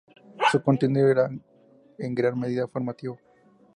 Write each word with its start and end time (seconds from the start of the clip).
Su 0.51 0.63
contenido 0.63 1.07
era 1.11 1.29
en 1.99 2.15
gran 2.15 2.39
medida 2.39 2.67
formativo. 2.67 3.19